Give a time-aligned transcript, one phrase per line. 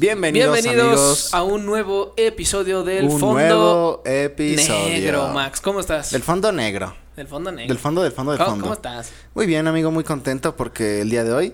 [0.00, 1.34] Bienvenidos, Bienvenidos amigos.
[1.34, 4.90] a un nuevo episodio del un Fondo nuevo episodio.
[4.90, 5.60] Negro, Max.
[5.60, 6.12] ¿Cómo estás?
[6.12, 6.94] Del fondo negro.
[7.16, 7.66] Del Fondo Negro.
[7.66, 8.62] Del fondo, del fondo, del ¿Cómo, fondo.
[8.62, 9.10] cómo estás?
[9.34, 11.52] Muy bien, amigo, muy contento porque el día de hoy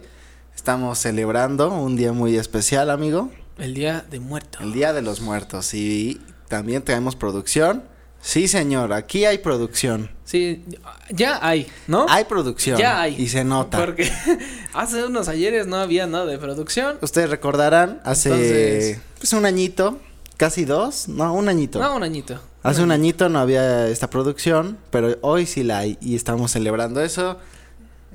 [0.55, 3.31] estamos celebrando un día muy especial, amigo.
[3.57, 4.59] El Día de Muerto.
[4.61, 5.73] El Día de los Muertos.
[5.73, 7.83] Y también tenemos producción.
[8.25, 10.11] Sí, señor, aquí hay producción.
[10.25, 10.65] Sí,
[11.11, 12.07] ya hay, ¿no?
[12.09, 12.79] Hay producción.
[12.79, 13.21] Ya hay.
[13.21, 13.77] Y se nota.
[13.77, 14.11] Porque
[14.73, 16.97] hace unos ayeres no había nada de producción.
[17.03, 20.01] Ustedes recordarán, hace Entonces- pues un añito,
[20.39, 21.79] casi dos, no, un añito.
[21.81, 22.41] No, un añito.
[22.63, 27.03] Hace un añito no había esta producción, pero hoy sí la hay y estamos celebrando
[27.03, 27.39] eso.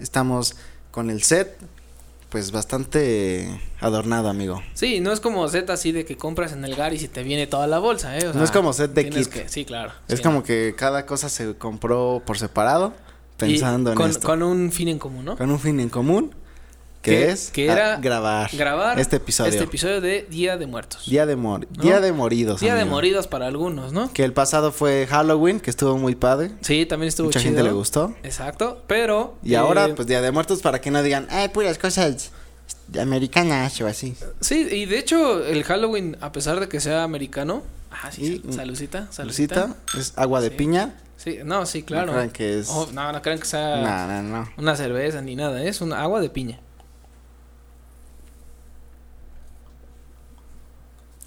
[0.01, 0.55] Estamos
[0.89, 1.55] con el set,
[2.29, 4.61] pues bastante adornado, amigo.
[4.73, 7.47] Sí, no es como Z así de que compras en el Garis y te viene
[7.47, 8.27] toda la bolsa, ¿eh?
[8.27, 9.27] O No es como set de kit.
[9.27, 9.91] que- sí, claro.
[10.07, 10.43] Es sí, como ¿no?
[10.43, 12.93] que cada cosa se compró por separado,
[13.37, 14.27] Y pensando en con, esto.
[14.27, 15.37] Con un fin en común, ¿no?
[15.37, 16.35] Con un fin en común,
[17.01, 19.51] que, Que- es que ah, era grabar, Grabar este episodio.
[19.51, 21.05] Este episodio de Día de Muertos.
[21.05, 21.81] Día de mor ¿No?
[21.83, 22.59] Día de moridos.
[22.59, 22.95] Día de amigo.
[22.97, 24.11] moridos para algunos, ¿no?
[24.11, 26.51] Que el pasado fue Halloween, que estuvo muy padre.
[26.61, 27.51] Sí, también estuvo Mucha chido.
[27.51, 28.13] gente le gustó.
[28.23, 29.37] Exacto, pero.
[29.43, 32.31] Y eh, ahora, pues Día de Muertos, para que no digan, ay, puras cosas
[32.99, 34.15] americanas o así.
[34.41, 37.63] Sí, y de hecho, el Halloween, a pesar de que sea americano.
[37.91, 39.55] Ah, sí, Y- sal- saludcita, saludcita.
[39.55, 40.55] Saludcita, es agua de Sí.
[40.55, 40.95] piña.
[41.17, 42.07] Sí, no, sí, claro.
[42.07, 42.69] No crean que es.
[42.69, 43.77] Oh, no, no crean que sea
[44.07, 44.49] no, no, no.
[44.57, 46.59] una cerveza ni nada, es un agua de piña.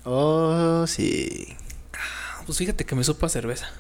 [0.05, 1.49] Oh, sí.
[2.47, 3.71] Pues fíjate que me supo a cerveza.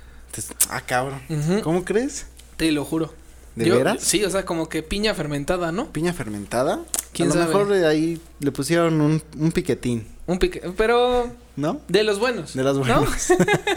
[0.70, 1.20] Ah, cabrón.
[1.62, 2.26] ¿Cómo crees?
[2.56, 3.12] Te lo juro.
[3.56, 4.02] ¿De Yo- veras?
[4.02, 5.92] Sí, o sea, como que piña fermentada, ¿no?
[5.92, 6.80] ¿Piña fermentada?
[7.12, 7.54] ¿Quién a lo sabe?
[7.54, 11.80] mejor ahí le pusieron un, un piquetín, Un pique, pero ¿no?
[11.88, 12.54] de los buenos.
[12.54, 12.82] De los ¿no?
[12.84, 13.28] buenos.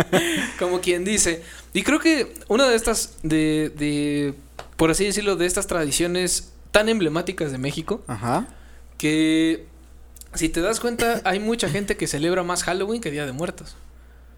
[0.59, 1.44] como quien dice.
[1.74, 4.34] Y creo que una de estas, de, de,
[4.78, 8.48] por así decirlo, de estas tradiciones tan emblemáticas de México, Ajá.
[8.98, 9.66] que
[10.35, 13.75] si te das cuenta, hay mucha gente que celebra más Halloween que Día de Muertos.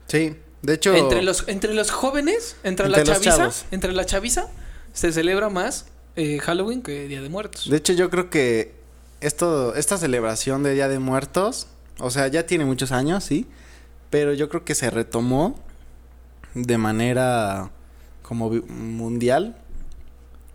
[0.07, 0.35] Sí.
[0.61, 0.95] De hecho.
[0.95, 4.47] Entre los, entre los jóvenes, entre, la Entre chaviza, entre la chaviza,
[4.93, 7.69] se celebra más eh, Halloween que Día de Muertos.
[7.69, 8.73] De hecho, yo creo que
[9.21, 11.67] esto, esta celebración de Día de Muertos,
[11.99, 13.45] o sea, ya tiene muchos años, sí,
[14.09, 15.59] pero yo creo que se retomó
[16.53, 17.69] de manera
[18.23, 19.55] como mundial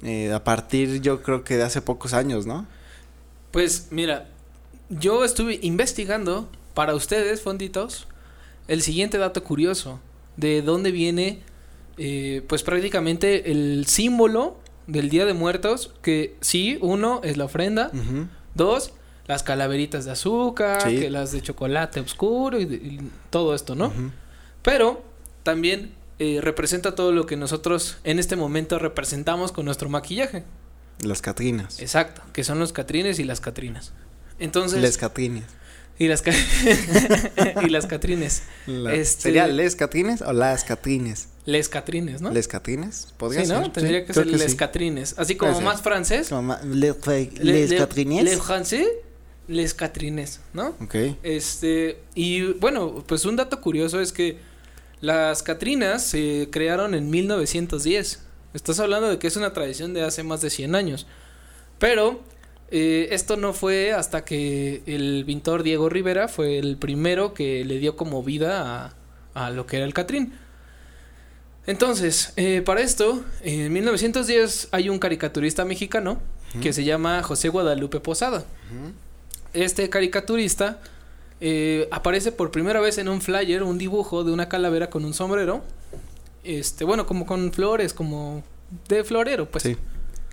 [0.03, 2.67] eh, a partir, yo creo que de hace pocos años, ¿no?
[3.53, 4.29] Pues mira,
[4.99, 8.07] yo estuve investigando para ustedes, fonditos,
[8.69, 10.01] el siguiente dato curioso
[10.37, 11.41] de dónde viene,
[11.99, 17.91] eh, pues prácticamente el símbolo del Día de Muertos, que sí, uno es la ofrenda,
[18.55, 18.93] dos,
[19.27, 20.99] las calaveritas de azúcar, Sí.
[20.99, 23.93] que las de chocolate oscuro y, de- y todo esto, ¿no?
[24.63, 25.03] Pero
[25.43, 30.45] también eh, representa todo lo que nosotros en este momento representamos con nuestro maquillaje.
[31.01, 31.81] Las Catrinas.
[31.81, 33.93] Exacto, que son los catrines y las catrinas.
[34.43, 35.45] Entonces, Les Catrines.
[35.99, 36.33] y las ca-
[37.63, 41.29] y las catrines, La- Este- ¿Sería Les Catrines o Las Catrines?
[41.45, 42.31] les catrines, ¿no?
[42.31, 43.09] ¿Les Catrines?
[43.17, 43.63] ¿Podría sí, ¿no?
[43.65, 43.73] ser?
[43.73, 44.57] Tendría Sí, que ser les sí.
[44.57, 45.73] catrines, así como Puede ser.
[45.73, 46.29] más francés.
[46.29, 46.97] Como Les
[47.71, 48.23] le- Catrines.
[48.25, 48.87] Les français,
[49.49, 50.69] les catrines, ¿no?
[50.81, 50.95] Ok.
[51.25, 54.39] Este, y bueno, pues un dato curioso es que
[55.01, 58.21] las Catrinas se crearon en 1910.
[58.55, 61.09] Estás hablando de que es una tradición de hace más de 100 años.
[61.81, 62.21] Pero
[62.73, 67.79] eh, esto no fue hasta que el pintor Diego Rivera fue el primero que le
[67.79, 68.87] dio como vida
[69.35, 70.33] a, a lo que era el Catrín.
[71.67, 76.21] Entonces, eh, para esto, en 1910 hay un caricaturista mexicano
[76.61, 78.45] que se llama José Guadalupe Posada.
[79.55, 80.81] Este caricaturista
[81.41, 85.15] eh, aparece por primera vez en un flyer, un dibujo de una calavera con un
[85.15, 85.63] sombrero.
[86.45, 88.43] Este, bueno, como con flores, como
[88.89, 89.63] de florero, pues.
[89.63, 89.77] Sí.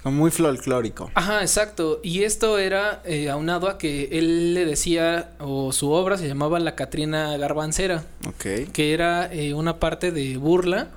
[0.03, 1.11] Como muy folclórico.
[1.13, 1.99] Ajá, exacto.
[2.03, 6.59] Y esto era eh, aunado a que él le decía, o su obra se llamaba
[6.59, 8.71] La Catrina Garbancera, Ok.
[8.71, 10.87] que era eh, una parte de burla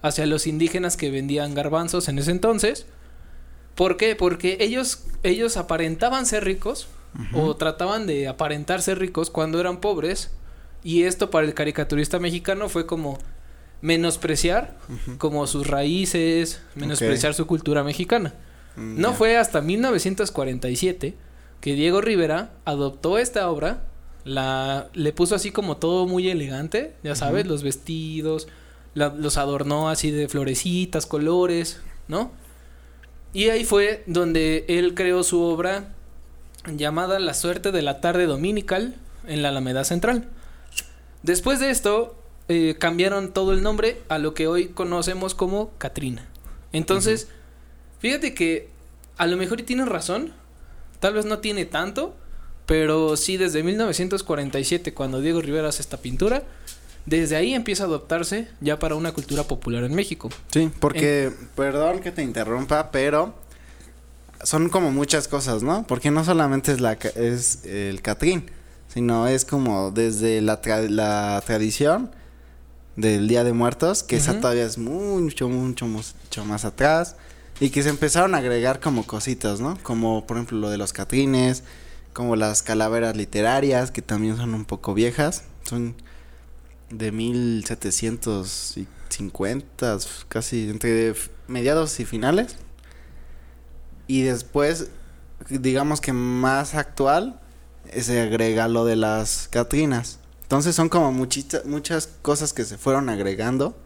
[0.00, 2.86] hacia los indígenas que vendían garbanzos en ese entonces.
[3.74, 4.14] ¿Por qué?
[4.14, 6.86] Porque ellos, ellos aparentaban ser ricos
[7.34, 10.30] o trataban de aparentar ser ricos cuando eran pobres.
[10.84, 13.18] Y esto para el caricaturista mexicano fue como
[13.80, 14.76] menospreciar
[15.18, 18.32] como sus raíces, menospreciar su cultura mexicana.
[18.76, 21.14] Mm, No fue hasta 1947
[21.60, 23.84] que Diego Rivera adoptó esta obra,
[24.24, 28.48] la le puso así como todo muy elegante, ya sabes, los vestidos,
[28.94, 32.30] la- los adornó así de florecitas, colores, ¿no?
[33.32, 35.94] Y ahí fue donde él creó su obra
[36.76, 38.94] llamada La suerte de la tarde dominical
[39.26, 40.28] en la Alameda Central.
[41.22, 42.16] Después de esto,
[42.48, 46.28] eh, cambiaron todo el nombre a lo que hoy conocemos como Catrina.
[46.72, 47.28] Entonces,
[48.02, 48.68] fíjate que
[49.16, 50.32] a lo mejor y tienes razón,
[51.00, 52.14] tal vez no tiene tanto,
[52.66, 56.44] Pero sí, desde 1947, cuando Diego Rivera hace esta pintura,
[57.06, 60.30] desde ahí empieza a adoptarse ya para una cultura popular en México.
[60.52, 63.34] Sí, porque, perdón que te interrumpa, pero
[64.44, 65.84] son como muchas cosas, ¿no?
[65.88, 68.48] Porque no solamente es la es el Catrín,
[68.86, 72.12] sino es como desde la, la tradición
[72.94, 77.16] del Día de Muertos, que esa todavía es mucho, mucho, mucho más atrás,
[77.62, 79.78] y que se empezaron a agregar como cositas, ¿no?
[79.84, 81.62] Como por ejemplo lo de los Catrines,
[82.12, 85.94] como las calaveras literarias, que también son un poco viejas, son
[86.90, 89.98] de 1750,
[90.28, 91.14] casi entre
[91.46, 92.56] mediados y finales.
[94.08, 94.88] Y después,
[95.48, 97.38] digamos que más actual,
[97.96, 100.18] se agrega lo de las Catrinas.
[100.42, 103.76] Entonces son como muchita, muchas cosas que se fueron agregando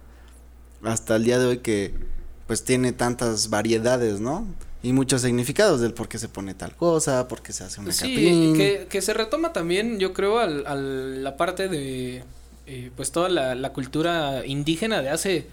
[0.82, 2.15] hasta el día de hoy que
[2.46, 4.46] pues tiene tantas variedades, ¿no?
[4.82, 7.92] Y muchos significados del por qué se pone tal cosa, por qué se hace una
[7.92, 12.22] sí, que, que, se retoma también, yo creo, al, al la parte de
[12.66, 15.46] eh, pues toda la, la, cultura indígena de hace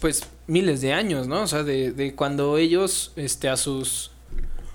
[0.00, 1.42] pues miles de años, ¿no?
[1.42, 4.10] O sea, de, de cuando ellos este a sus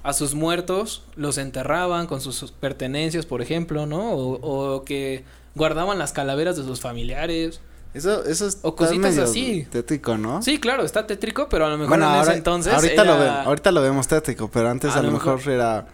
[0.01, 4.13] a sus muertos los enterraban con sus pertenencias, por ejemplo, ¿no?
[4.13, 5.23] O, o que
[5.55, 7.59] guardaban las calaveras de sus familiares.
[7.93, 9.67] Eso, eso es o cositas así.
[9.71, 10.41] Tétrico, ¿no?
[10.43, 12.73] Sí, claro, está tétrico, pero a lo mejor en ese entonces.
[12.73, 15.87] Ahorita, lo ahorita lo vemos tétrico, pero antes a, lo mejor, era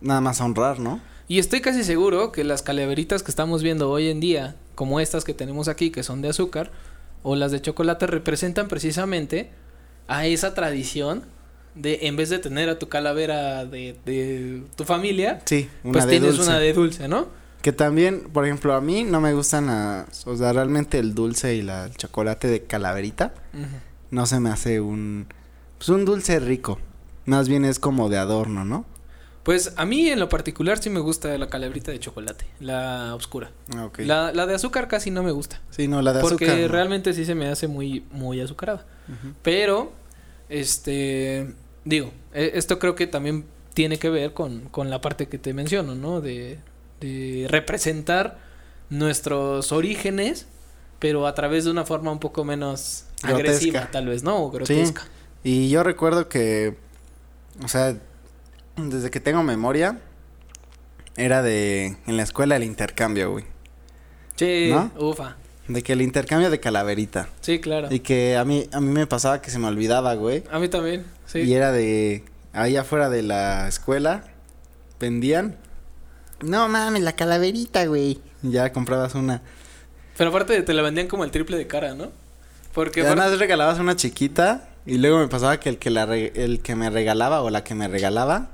[0.00, 1.00] nada más honrar, ¿no?
[1.28, 5.24] Y estoy casi seguro que las calaveritas que estamos viendo hoy en día, como estas
[5.24, 6.70] que tenemos aquí, que son de azúcar,
[7.22, 9.50] o las de chocolate, representan precisamente
[10.08, 11.22] a esa tradición
[11.74, 16.38] de en vez de tener a tu calavera de, de tu familia, sí, pues tienes
[16.38, 17.28] una de dulce, ¿no?
[17.62, 21.54] Que también, por ejemplo, a mí no me gustan las, o sea, realmente el dulce
[21.54, 23.34] y la, el chocolate de calaverita
[24.10, 25.26] no se me hace un,
[25.76, 26.78] pues un dulce rico.
[27.26, 28.86] Más bien es como de adorno, ¿no?
[29.42, 33.50] Pues a mí en lo particular sí me gusta la calabrita de chocolate, la oscura.
[33.74, 35.60] Ah, la, la de azúcar casi no me gusta.
[35.70, 36.60] Sí, no, la de porque azúcar.
[36.60, 38.86] Porque realmente sí se me hace muy, muy azucarada.
[39.42, 39.92] Pero,
[40.48, 41.54] este,
[41.84, 45.54] digo, e, esto creo que también tiene que ver con, con la parte que te
[45.54, 46.20] menciono, ¿no?
[46.20, 46.58] De,
[47.00, 48.38] de representar
[48.90, 50.46] nuestros orígenes,
[50.98, 54.44] pero a través de una forma un poco menos agresiva, tal vez, ¿no?
[54.44, 55.04] O grotesca.
[55.42, 56.76] Y yo recuerdo que,
[57.64, 57.96] o sea,
[58.76, 59.98] desde que tengo memoria,
[61.16, 63.44] era de en la escuela el intercambio, güey.
[64.36, 65.36] Sí, ufa.
[65.68, 67.28] De que el intercambio de calaverita.
[67.40, 67.88] Sí, claro.
[67.90, 70.42] Y que a mí a mí me pasaba que se me olvidaba, güey.
[70.50, 71.40] A mí también, sí.
[71.40, 74.24] Y era de ahí afuera de la escuela
[74.98, 75.56] vendían
[76.42, 78.20] no mames, la calaverita, güey.
[78.42, 79.42] Ya comprabas una.
[80.16, 82.10] Pero aparte te la vendían como el triple de cara, ¿no?
[82.74, 86.76] Porque además regalabas una chiquita y luego me pasaba que el que la el que
[86.76, 88.50] me regalaba o la que me regalaba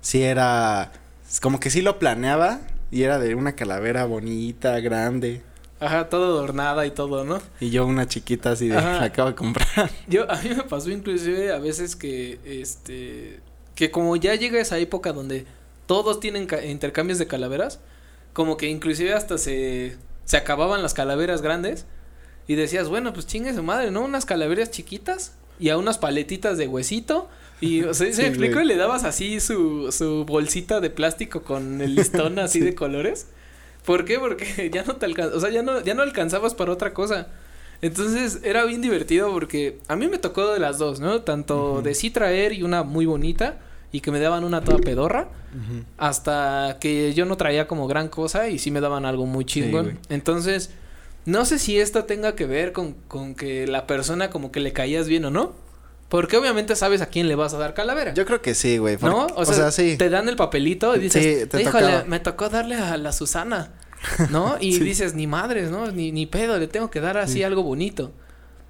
[0.00, 0.92] sí era
[1.40, 5.42] como que sí lo planeaba y era de una calavera bonita, grande.
[5.80, 7.40] Ajá, todo adornada y todo, ¿no?
[7.60, 9.90] Y yo una chiquita así de la acabo de comprar.
[10.06, 13.40] Yo a mí me pasó inclusive a veces que este
[13.74, 15.46] que como ya llega esa época donde
[15.86, 17.80] todos tienen intercambios de calaveras,
[18.32, 21.86] como que inclusive hasta se se acababan las calaveras grandes
[22.46, 24.02] y decías, bueno, pues chingue su madre, ¿no?
[24.02, 27.28] Unas calaveras chiquitas y a unas paletitas de huesito
[27.60, 31.42] y o sea, se me explicó y le dabas así su, su bolsita de plástico
[31.42, 33.28] con el listón así de colores.
[33.84, 34.18] ¿Por qué?
[34.18, 37.28] Porque ya no te o sea, ya no, ya no alcanzabas para otra cosa.
[37.82, 41.22] Entonces era bien divertido porque a mí me tocó de las dos, ¿no?
[41.22, 43.58] Tanto de sí traer y una muy bonita
[43.94, 45.28] y que me daban una toda pedorra
[45.98, 50.00] hasta que yo no traía como gran cosa y sí me daban algo muy chingón.
[50.08, 50.70] Entonces,
[51.26, 54.72] no sé si esto tenga que ver con, con que la persona como que le
[54.72, 55.52] caías bien o no.
[56.08, 58.14] Porque obviamente sabes a quién le vas a dar calavera.
[58.14, 58.98] Yo creo que sí, güey.
[59.00, 59.28] ¿No?
[59.36, 59.96] O, sea, sí.
[59.96, 63.74] te dan el papelito y dices, sí, híjole, me tocó darle a la Susana,
[64.30, 64.56] ¿no?
[64.60, 65.92] Y dices, ni madres, ¿no?
[65.92, 68.10] Ni, ni pedo, le tengo que dar así algo bonito.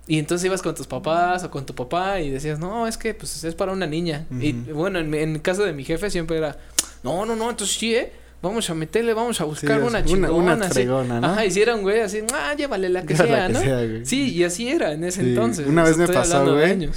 [0.06, 3.14] Y entonces ibas con tus papás o con tu papá y decías, no, es que
[3.14, 4.26] pues es para una niña.
[4.40, 6.58] Y bueno, en, en caso de mi jefe siempre era,
[7.02, 8.12] no, no, no, entonces sí, ¿eh?
[8.42, 10.30] Vamos a meterle, vamos a buscar una chingona.
[10.30, 11.28] Una, una fregona, ¿no?
[11.28, 13.58] Ajá, hicieron, güey, así, ah, llévale la que sea, ¿no?
[14.04, 15.66] sí, y así era en ese entonces.
[15.66, 16.90] Una vez me pasó, güey,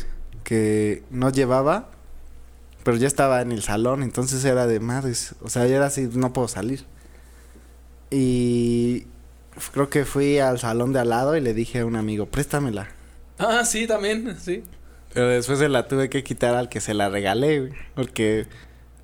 [0.44, 1.92] que no llevaba,
[2.84, 6.10] pero ya estaba en el salón, entonces era de madres, o sea, ya era así,
[6.14, 6.84] no puedo salir.
[8.12, 9.06] Y
[9.72, 12.90] creo que fui al salón de al lado y le dije a un amigo, préstamela.
[13.38, 14.64] Ah, sí, también, sí.
[15.14, 17.72] Pero después se la tuve que quitar al que se la regalé, güey.
[17.96, 18.46] Porque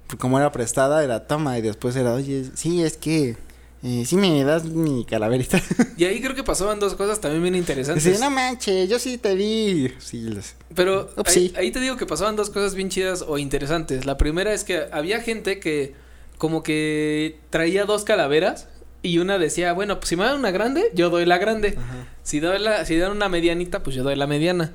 [0.07, 1.57] pues, como era prestada, era toma.
[1.57, 3.37] Y después era, oye, sí, es que...
[3.85, 5.61] Eh, sí me das mi calaverita.
[5.97, 8.03] Y ahí creo que pasaban dos cosas también bien interesantes.
[8.03, 9.93] Dice, no manches, yo sí te di.
[9.99, 10.25] Sí,
[10.73, 14.05] Pero ahí, ahí, te digo que pasaban dos cosas bien chidas o interesantes.
[14.05, 15.95] La primera es que había gente que
[16.37, 18.69] como que traía dos calaveras
[19.01, 21.77] y una decía, bueno, pues si me dan una grande, yo doy la grande.
[22.23, 24.71] Si doy la, si dan una medianita, pues yo doy la mediana.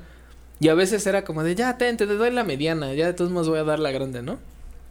[0.59, 3.31] Y a veces era como de, ya, ten, te doy la mediana, ya de todos
[3.31, 4.37] modos voy a dar la grande, ¿no?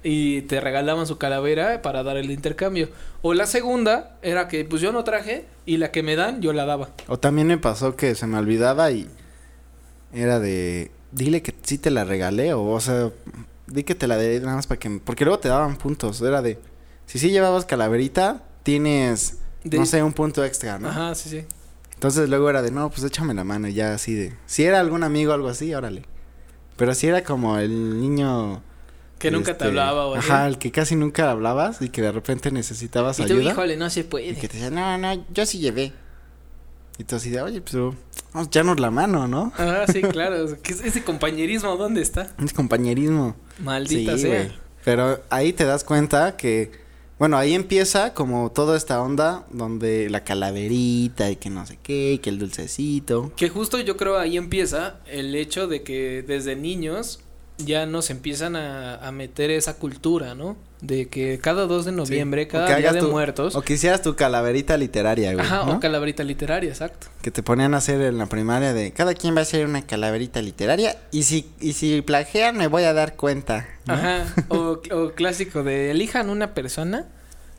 [0.02, 2.88] Y te regalaban su calavera para dar el intercambio.
[3.20, 6.52] O la segunda era que, pues yo no traje y la que me dan, yo
[6.52, 6.90] la daba.
[7.08, 9.08] O también me pasó que se me olvidaba y
[10.12, 13.10] era de, dile que sí te la regalé, o, o sea,
[13.66, 16.40] di que te la dé nada más para que, porque luego te daban puntos, era
[16.42, 16.58] de,
[17.06, 20.88] si sí llevabas calaverita, tienes, De- no sé, un punto extra, ¿no?
[20.88, 21.44] Ajá, sí, sí.
[21.98, 24.32] Entonces luego era de, no, pues échame la mano, y ya así de.
[24.46, 26.04] Si era algún amigo o algo así, órale.
[26.76, 28.62] Pero si era como el niño.
[29.18, 30.30] Que nunca te este, hablaba o así.
[30.30, 33.50] Ajá, el que casi nunca hablabas y que de repente necesitabas Y tú, ayuda.
[33.50, 34.34] híjole, no se y puede.
[34.36, 35.92] que te decía, no, no, yo sí llevé.
[36.98, 37.96] Y tú así de, oye, pues vamos
[38.32, 39.52] a echarnos la mano, ¿no?
[39.56, 40.46] Ajá, sí, claro.
[40.62, 42.32] ¿Qué es ese compañerismo dónde está?
[42.40, 43.34] Es compañerismo.
[43.58, 44.54] Maldita sí, sea.
[44.84, 46.70] Pero ahí te das cuenta que.
[47.18, 52.12] Bueno, ahí empieza como toda esta onda donde la calaverita y que no sé qué,
[52.12, 53.32] y que el dulcecito.
[53.34, 57.18] Que justo yo creo ahí empieza el hecho de que desde niños
[57.58, 60.56] ya nos empiezan a, a meter esa cultura, ¿no?
[60.80, 62.48] De que cada 2 de noviembre, Sí.
[62.50, 63.56] Cada que día de tu- muertos.
[63.56, 65.44] O que hicieras tu calaverita literaria, güey.
[65.44, 65.72] Ajá, ¿no?
[65.76, 67.08] o calaverita literaria, exacto.
[67.20, 69.82] Que te ponían a hacer en la primaria de cada quien va a hacer una
[69.84, 73.66] calaverita literaria y si, y si plagian me voy a dar cuenta.
[73.86, 73.94] ¿no?
[73.94, 74.24] Ajá.
[74.50, 77.06] O, o clásico de elijan una persona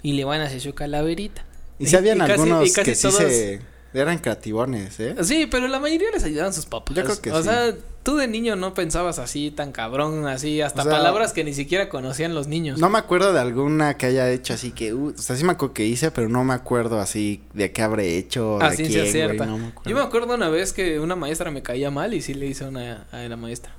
[0.02, 1.44] y le van a hacer su calaverita.
[1.78, 3.60] Y si habían y casi- algunos y casi que sí se
[3.94, 5.16] eran creativones, ¿eh?
[5.24, 6.96] Sí, pero la mayoría les ayudaban sus papás.
[6.96, 7.44] Yo creo que o sí.
[7.50, 11.44] sea, tú de niño no pensabas así tan cabrón, así, hasta O sea, palabras que
[11.44, 12.80] ni siquiera conocían los niños.
[12.80, 15.54] No me acuerdo de alguna que haya hecho así que, uh, o sea, sí me
[15.54, 18.92] acuerdo que hice, pero no me acuerdo así de qué habré hecho, A de quién,
[18.92, 19.46] güey, cierta.
[19.46, 19.90] no me acuerdo.
[19.90, 22.66] Yo me acuerdo una vez que una maestra me caía mal y sí le hice
[22.66, 23.74] una a la maestra.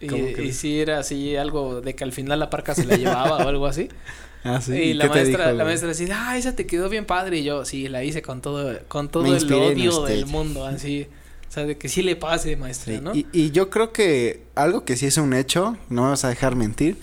[0.00, 2.96] Y, ¿Cómo y sí era así algo de que al final la parca se la
[2.96, 3.88] llevaba o algo así.
[4.44, 4.72] Ah, sí.
[4.72, 7.38] y la maestra, dijo, la maestra decía, ah, esa te quedó bien padre.
[7.38, 11.06] Y yo, sí, la hice con todo, con todo Me el odio del mundo, así.
[11.48, 13.14] O sea, de que sí le pase, maestra, Sí, ¿no?
[13.14, 16.28] y, y yo creo que algo que sí es un hecho, no me vas a
[16.30, 16.96] dejar mentir,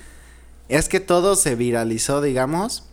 [0.69, 2.84] es que todo se viralizó, digamos,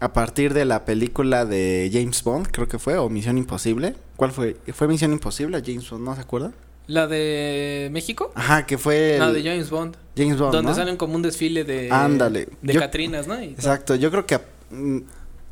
[0.00, 3.94] a partir de la película de James Bond, creo que fue, o Misión Imposible.
[4.16, 4.56] ¿Cuál fue?
[4.72, 5.62] ¿Fue Misión Imposible?
[5.64, 6.52] James Bond, ¿no se acuerda?
[6.86, 8.32] La de México.
[8.34, 9.96] Ajá, que fue No, el- de James Bond.
[10.16, 10.76] James Bond, donde ¿no?
[10.76, 11.90] salen como un desfile de...
[11.90, 12.48] Ándale.
[12.60, 13.40] De Yo- Catrinas, ¿no?
[13.42, 14.98] Y- Exacto, yo creo que mm,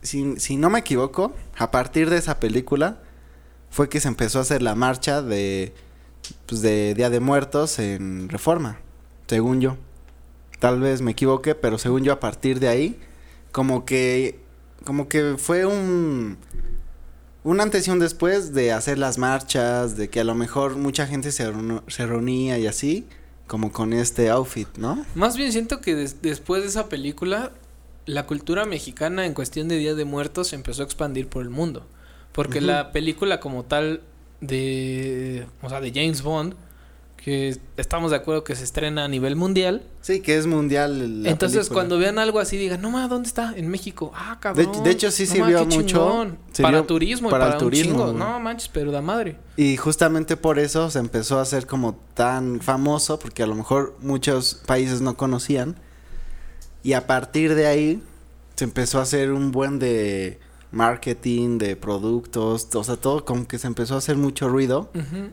[0.02, 2.98] si, si no me equivoco, a partir de esa película
[3.70, 5.72] fue que se empezó a hacer la marcha de
[6.46, 8.78] pues de Día de Muertos en Reforma,
[9.26, 9.76] según yo.
[10.58, 12.98] Tal vez me equivoque, pero según yo a partir de ahí
[13.52, 14.38] como que
[14.84, 16.36] como que fue un
[17.44, 21.06] un antes y un después de hacer las marchas, de que a lo mejor mucha
[21.06, 21.50] gente se,
[21.88, 23.06] se reunía y así,
[23.46, 25.04] como con este outfit, ¿no?
[25.14, 27.52] Más bien siento que des- después de esa película,
[28.06, 31.86] la cultura mexicana en cuestión de Día de Muertos empezó a expandir por el mundo.
[32.32, 34.02] Porque la película como tal
[34.40, 36.54] de, o sea, de James Bond,
[37.22, 39.82] que estamos de acuerdo que se estrena a nivel mundial.
[40.00, 41.22] Sí, que es mundial.
[41.22, 41.74] la entonces película.
[41.74, 43.52] cuando vean algo así digan, no ma, ¿dónde está?
[43.56, 44.10] En México.
[44.14, 44.82] Ah, cabrón.
[44.82, 46.36] de hecho sí no sirvió mucho.
[46.52, 48.12] sirvió para turismo y para para, el turismo.
[48.12, 49.36] No manches, pero da madre.
[49.56, 53.96] Y justamente por eso se empezó a hacer como tan famoso, porque a lo mejor
[54.00, 55.76] muchos países no conocían.
[56.82, 58.02] Y a partir de ahí
[58.56, 60.40] se empezó a hacer un buen de
[60.72, 64.90] marketing, de productos, o sea, todo como que se empezó a hacer mucho ruido.
[64.94, 65.30] Ujú.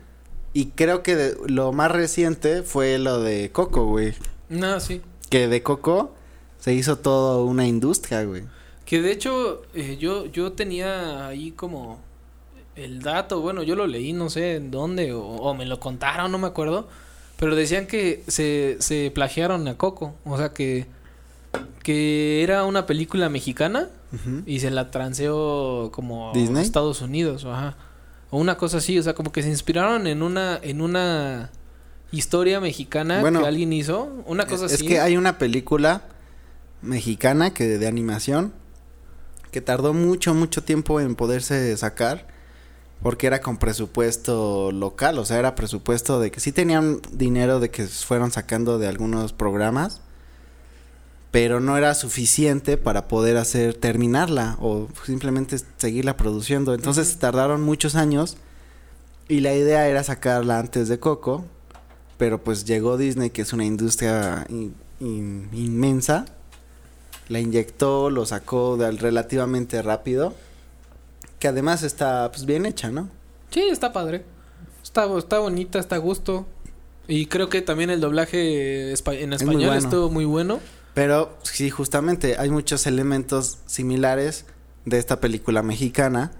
[0.58, 4.14] Y creo que de- lo más reciente fue lo de Coco, güey.
[4.48, 5.00] No, sí.
[5.30, 6.14] Que de Coco
[6.58, 8.42] se hizo toda una industria, güey.
[8.84, 12.00] Que de hecho eh, yo, yo tenía ahí como
[12.74, 16.32] el dato, bueno, yo lo leí, no sé en dónde, o, o me lo contaron,
[16.32, 16.88] no me acuerdo,
[17.38, 20.86] pero decían que se, se plagiaron a Coco, o sea que,
[21.82, 23.88] que era una película mexicana
[24.46, 26.60] y se la transeó como ¿Disney?
[26.60, 27.76] a Estados Unidos, ajá,
[28.30, 31.50] o una cosa así, o sea, como que se inspiraron en una, en una
[32.12, 34.86] historia mexicana Bueno, que alguien hizo, una cosa es así.
[34.86, 36.02] que hay una película
[36.82, 38.52] mexicana que de animación
[39.50, 42.26] que tardó mucho mucho tiempo en poderse sacar
[43.02, 47.70] porque era con presupuesto local, o sea, era presupuesto de que sí tenían dinero de
[47.70, 50.00] que fueron sacando de algunos programas,
[51.30, 56.74] pero no era suficiente para poder hacer terminarla o simplemente seguirla produciendo.
[56.74, 58.36] Entonces tardaron muchos años
[59.28, 61.44] y la idea era sacarla antes de Coco,
[62.16, 66.24] pero pues llegó Disney, que es una industria in- in- inmensa,
[67.28, 70.34] la inyectó, lo sacó de- relativamente rápido,
[71.38, 73.10] que además está pues bien hecha, ¿no?
[73.50, 74.24] Sí, está padre.
[74.82, 76.46] Está, está bonita, está a gusto.
[77.06, 79.74] Y creo que también el doblaje en muy español bueno.
[79.74, 80.58] estuvo muy bueno.
[80.98, 84.46] Pero sí, justamente hay muchos elementos similares
[84.84, 86.32] de esta película mexicana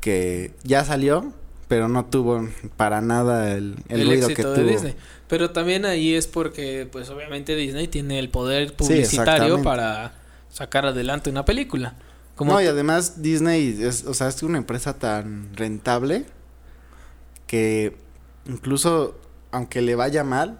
[0.00, 1.32] que ya salió,
[1.66, 4.66] pero no tuvo para nada el, el, ruido que éxito tuvo.
[4.66, 4.94] de Disney.
[5.28, 10.12] Pero también ahí es porque, pues obviamente Disney tiene el poder publicitario para
[10.50, 11.94] sacar adelante una película.
[12.34, 16.26] Como No, y además Disney es, o sea, es una empresa tan rentable
[17.46, 17.96] que
[18.44, 19.18] incluso
[19.52, 20.58] aunque le vaya mal,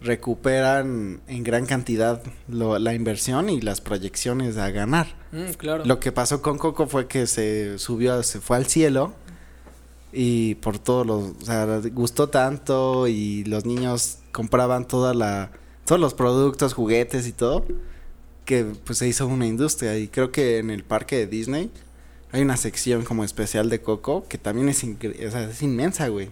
[0.00, 5.06] recuperan en gran cantidad lo- la inversión y las proyecciones a ganar.
[5.32, 5.84] Mm, claro.
[5.84, 9.12] Lo que pasó con Coco fue que se subió, se fue al cielo
[10.12, 15.50] y por todos los, o sea, gustó tanto y los niños compraban toda la,
[15.84, 17.64] todos los productos, juguetes y todo,
[18.44, 21.70] que pues se hizo una industria y creo que en el parque de Disney
[22.32, 26.28] hay una sección como especial de Coco que también es, o sea, es inmensa, güey.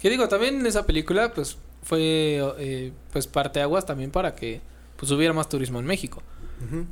[0.00, 4.60] Que digo, también en esa película, pues, fue, eh, pues, parteaguas también para que,
[4.96, 6.22] pues, hubiera más turismo en México.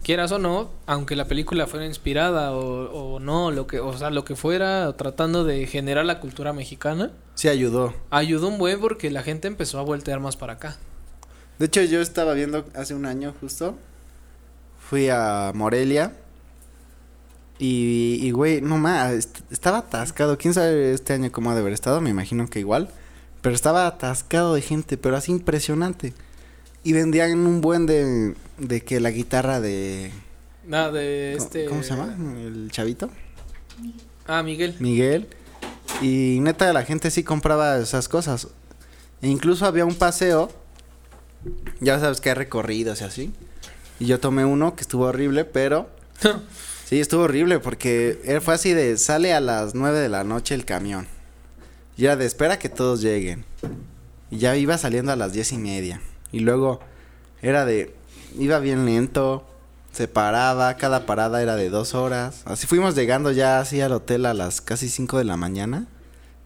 [0.02, 4.10] Quieras o no, aunque la película fuera inspirada o, o no, lo que, o sea,
[4.10, 7.94] lo que fuera, tratando de generar la cultura mexicana, Sí ayudó.
[8.10, 10.76] ayudó un buen porque la gente empezó a voltear más para acá.
[11.58, 13.74] De hecho, yo estaba viendo hace un año justo.
[14.78, 16.12] Fui a Morelia.
[17.58, 20.36] Y, y güey, no más, est- estaba atascado.
[20.36, 22.90] Quién sabe este año cómo ha de haber estado, me imagino que igual.
[23.44, 26.14] Pero estaba atascado de gente, pero así impresionante.
[26.82, 30.10] Y vendían un buen de, de que la guitarra de...
[30.66, 31.64] Nada de ¿cómo- este.
[31.66, 32.16] ¿Cómo se llama?
[32.40, 33.10] El chavito.
[34.26, 34.76] Ah, Miguel.
[34.80, 35.28] Miguel.
[36.00, 38.48] Y neta, la gente sí compraba esas cosas.
[39.20, 40.50] E incluso había un paseo.
[41.80, 43.32] Ya sabes que hay recorridos y así.
[44.00, 45.90] Y yo tomé uno que estuvo horrible, pero.
[46.86, 50.54] Sí, estuvo horrible porque él fue así de sale a las 9 de la noche
[50.54, 51.06] el camión.
[51.96, 53.44] Y era de espera que todos lleguen.
[54.30, 56.00] Y ya iba saliendo a las diez y media.
[56.32, 56.80] Y luego
[57.42, 57.94] era de.
[58.38, 59.46] Iba bien lento.
[59.92, 60.76] Se paraba.
[60.76, 62.42] Cada parada era de dos horas.
[62.44, 65.87] Así fuimos llegando ya así al hotel a las casi 5 de la mañana.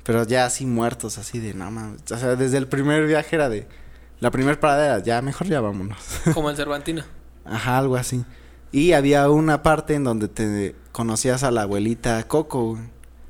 [0.05, 2.01] Pero ya así muertos, así de no mames.
[2.11, 3.67] O sea, desde el primer viaje era de.
[4.21, 5.99] La primera parada era ya, mejor ya vámonos.
[6.35, 7.05] Como el Cervantino.
[7.45, 8.25] Ajá, algo así.
[8.73, 12.79] Y había una parte en donde te conocías a la abuelita Coco.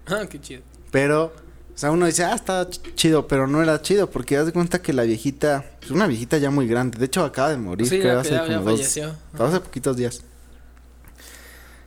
[0.06, 0.62] Ah, qué chido.
[0.90, 1.32] Pero,
[1.78, 4.82] o sea, uno dice, ah, está ch- chido, pero no era chido, porque de cuenta
[4.82, 8.00] que la viejita, es una viejita ya muy grande, de hecho acaba de morir, Sí,
[8.00, 9.14] creo, hace ya- ya como dos, falleció.
[9.38, 10.22] hace poquitos días.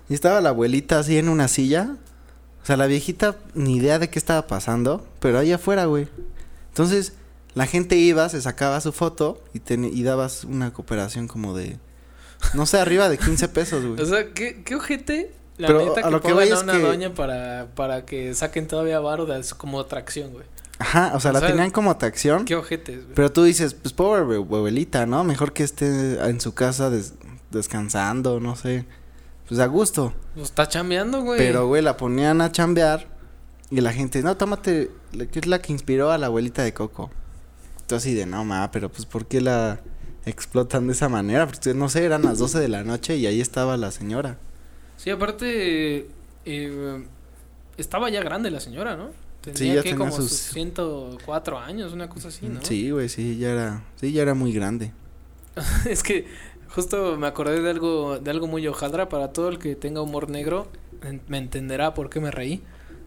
[0.07, 1.97] Y estaba la abuelita así en una silla,
[2.63, 6.07] o sea, la viejita ni idea de qué estaba pasando, pero ahí afuera, güey.
[6.69, 7.11] Entonces,
[7.53, 11.77] la gente iba, se sacaba su foto y, ten- y dabas una cooperación como de,
[12.53, 13.99] no sé, arriba de 15 pesos, güey.
[14.01, 15.33] O sea, ¿qué, qué ojete?
[15.61, 18.05] La Pero neta a que lo que voy a es una que- doña para, para
[18.05, 20.45] que saquen todavía varo de como atracción, güey.
[20.79, 22.45] Ajá, o sea, o la sea, tenían como atracción.
[22.45, 23.15] Qué ojetes, güey.
[23.15, 25.23] Pero tú dices, pues pobre abue- abuelita, ¿no?
[25.23, 27.13] Mejor que esté en su casa des-
[27.51, 28.85] descansando, no sé.
[29.47, 30.13] Pues a gusto.
[30.33, 31.37] Pues está chambeando, güey.
[31.37, 33.07] Pero, güey, la ponían a chambear
[33.69, 34.89] y la gente, no, tómate,
[35.31, 37.11] que es la que inspiró a la abuelita de Coco.
[37.87, 39.79] Tú así de, no, ma, pero pues ¿por qué la
[40.25, 41.45] explotan de esa manera?
[41.45, 44.37] Porque, no sé, eran las 12 de la noche y ahí estaba la señora.
[45.01, 46.07] Sí, aparte,
[46.45, 47.03] eh,
[47.77, 49.09] estaba ya grande la señora, ¿no?
[49.41, 52.59] Tenía ya que tenía como sus- sus 104 años, una cosa así, ¿no?
[52.63, 54.91] Sí, güey, sí, ya era, sí, ya era muy grande.
[55.89, 56.27] es que
[56.75, 60.29] justo me acordé de algo, de algo muy hojaldra para todo el que tenga humor
[60.29, 60.67] negro,
[61.27, 62.61] me entenderá por qué me reí,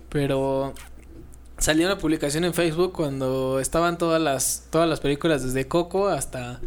[0.09, 0.75] pero
[1.59, 6.61] salió una publicación en Facebook cuando estaban todas las, todas las películas desde Coco hasta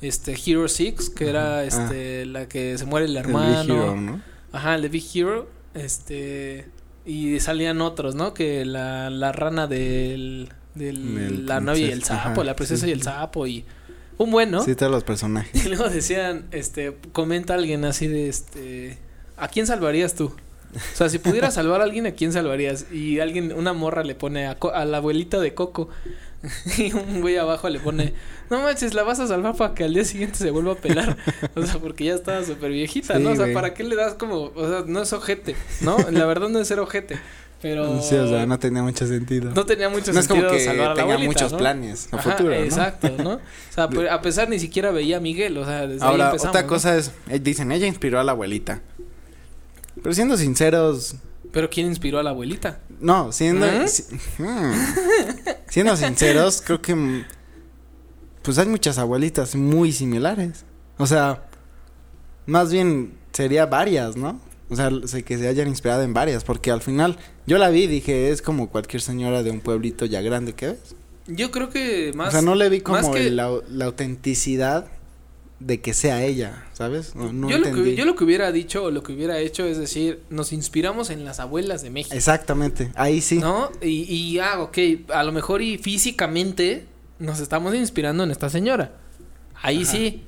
[0.00, 1.64] este Hero Six, que era Ajá.
[1.64, 3.62] este la que se muere el El hermano.
[3.62, 4.31] Big Hero, ¿no?
[4.52, 5.48] Ajá, el de Big Hero.
[5.74, 6.66] Este.
[7.04, 8.34] Y salían otros, ¿no?
[8.34, 10.52] Que la, la rana del.
[10.74, 12.90] del la novia y el sapo, ajá, la princesa sí.
[12.90, 13.64] y el sapo y.
[14.18, 14.62] Un buen, ¿no?
[14.62, 15.64] Sí, todos los personajes.
[15.66, 18.98] Y luego decían, este, comenta alguien así de este.
[19.36, 20.26] ¿A quién salvarías tú?
[20.74, 22.86] O sea, si pudieras salvar a alguien, ¿a quién salvarías?
[22.92, 25.88] Y alguien, una morra le pone a, a la abuelita de Coco.
[26.78, 28.14] Y un güey abajo le pone,
[28.50, 31.16] no manches, la vas a salvar para que al día siguiente se vuelva a pelar.
[31.54, 33.30] O sea, porque ya estaba súper viejita, Sí, ¿no?
[33.30, 33.54] O sea, güey.
[33.54, 35.96] ¿para qué le das como, o sea, no es ojete, ¿no?
[36.10, 37.18] La verdad no es ser ojete,
[37.60, 38.02] pero...
[38.02, 39.52] Sí, o sea, no tenía mucho sentido.
[39.54, 41.58] no tenía mucho No es como sentido que salvar a la tenga abuelita, muchos ¿no?
[41.58, 42.62] planes a Ajá, futuro, ¿no?
[42.62, 43.30] Exacto, ¿no?
[43.34, 43.40] O
[43.72, 46.48] sea, pe- a pesar ni siquiera veía a Miguel, o sea, desde ahí Ahora, empezamos,
[46.50, 46.68] otra ¿no?
[46.68, 48.80] cosa es, eh, dicen, ella inspiró a la abuelita.
[50.02, 51.14] Pero siendo sinceros,
[51.52, 52.80] Pero ¿quién inspiró a la abuelita?
[53.00, 53.86] no, siendo ¿Mm?
[53.88, 54.04] si-
[54.42, 54.72] mm.
[55.68, 57.24] siendo sinceros, creo que mm,
[58.42, 60.64] pues hay muchas abuelitas muy similares.
[60.98, 61.44] O sea,
[62.46, 64.40] más bien sería varias, ¿no?
[64.70, 67.82] O sea, sé que se hayan inspirado en varias, porque al final yo la vi
[67.82, 70.96] y dije, es como cualquier señora de un pueblito ya grande que ves.
[71.26, 72.28] Yo creo que más...
[72.28, 74.86] o sea, no le vi como que- la, la autenticidad
[75.66, 77.14] de que sea ella, ¿sabes?
[77.14, 79.64] No, no yo, lo que, yo lo que hubiera dicho o lo que hubiera hecho
[79.64, 82.14] es decir, nos inspiramos en las abuelas de México.
[82.14, 83.38] Exactamente, ahí sí.
[83.38, 83.70] ¿No?
[83.80, 84.78] Y, y ah, ok,
[85.12, 86.86] a lo mejor y físicamente
[87.18, 88.92] nos estamos inspirando en esta señora.
[89.62, 89.92] Ahí Ajá.
[89.92, 90.24] sí.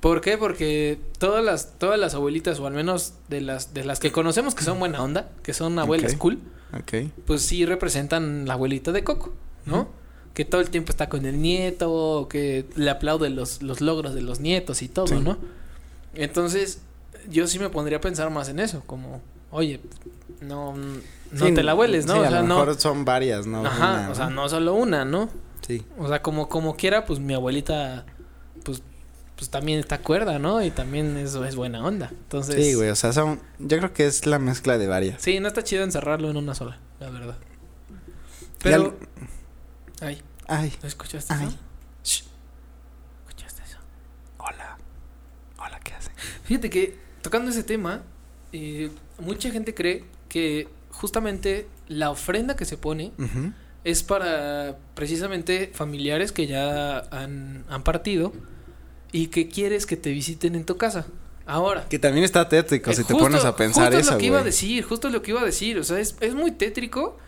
[0.00, 0.38] ¿Por qué?
[0.38, 4.54] Porque todas las, todas las abuelitas, o al menos de las, de las que conocemos
[4.54, 6.38] que son buena onda, que son abuelas cool,
[6.72, 7.10] Ok.
[7.26, 9.34] pues sí representan la abuelita de Coco,
[9.66, 9.90] ¿no?
[10.34, 14.22] Que todo el tiempo está con el nieto, que le aplaude los, los logros de
[14.22, 15.16] los nietos y todo, Sí.
[15.16, 15.36] ¿no?
[16.14, 16.80] Entonces,
[17.28, 19.80] yo sí me pondría a pensar más en eso, como, oye,
[20.40, 22.14] no, no Sí, te la hueles, ¿no?
[22.14, 22.58] Sí, o a sea, lo no.
[22.60, 23.64] mejor son varias, ¿no?
[23.66, 25.28] Ajá, Una, o sea, no solo una, ¿no?
[25.66, 25.84] Sí.
[25.98, 28.04] O sea, como, como quiera, pues mi abuelita,
[28.64, 28.82] pues,
[29.36, 30.62] pues también está cuerda, ¿no?
[30.62, 32.08] Y también eso es buena onda.
[32.10, 32.56] Entonces.
[32.64, 35.22] Sí, güey, o sea, son, yo creo que es la mezcla de varias.
[35.22, 37.36] Sí, no está chido encerrarlo en una sola, la verdad.
[38.62, 38.76] Pero.
[38.76, 38.94] al-
[40.00, 41.46] Ay, Ay, ¿no escuchaste ay.
[41.48, 41.58] eso?
[42.04, 42.24] Shh.
[43.28, 43.78] ¿Escuchaste eso?
[44.38, 44.76] Hola.
[45.58, 46.10] Hola, ¿qué hace?
[46.44, 48.02] Fíjate que, tocando ese tema,
[48.52, 53.12] eh, mucha gente cree que justamente la ofrenda que se pone
[53.84, 58.32] es para precisamente familiares que ya han, han partido
[59.12, 61.06] y que quieres que te visiten en tu casa.
[61.46, 61.86] Ahora.
[61.88, 64.18] Que también está tétrico eh, si te justo- pones a pensar justo eso, es lo
[64.18, 65.78] que iba a decir, justo es lo que iba a decir.
[65.78, 67.18] O sea, es, es muy tétrico.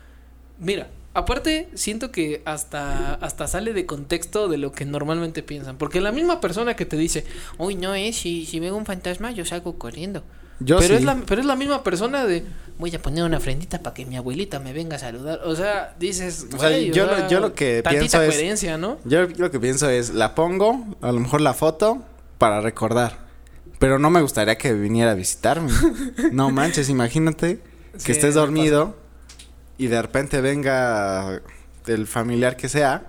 [0.59, 5.77] Mira, aparte siento que hasta, hasta sale de contexto de lo que normalmente piensan.
[5.79, 7.25] Porque la misma persona que te dice,
[7.59, 10.23] uy, no, eh, si, si veo un fantasma yo salgo corriendo.
[10.61, 10.95] Yo pero, sí.
[10.95, 12.45] es la, pero es la misma persona de,
[12.79, 15.41] voy a poner una ofrendita para que mi abuelita me venga a saludar.
[15.45, 18.99] O sea, dices, O sea, güey, yo o lo- yo lo que pienso es- ¿no?
[19.05, 22.03] Yo lo que pienso es, la pongo, a lo mejor la foto,
[22.39, 23.19] para recordar.
[23.81, 25.73] Pero no me gustaría que viniera a visitarme.
[26.33, 27.59] no manches, imagínate
[27.95, 28.95] que Sí, estés dormido
[29.85, 31.41] y de repente venga
[31.87, 33.07] el familiar que sea.